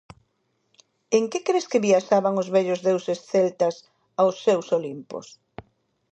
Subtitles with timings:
[1.17, 3.75] En que cres que viaxaban os vellos deuses celtas
[4.21, 5.27] aos seus olimpos?